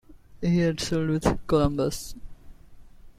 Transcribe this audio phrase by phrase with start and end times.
[0.41, 2.15] He had sailed with Columbus.